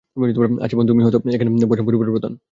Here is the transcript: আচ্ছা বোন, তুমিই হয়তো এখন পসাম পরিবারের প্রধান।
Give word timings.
আচ্ছা 0.63 0.75
বোন, 0.77 0.85
তুমিই 0.89 1.03
হয়তো 1.05 1.19
এখন 1.35 1.47
পসাম 1.71 1.85
পরিবারের 1.87 2.13
প্রধান। 2.15 2.33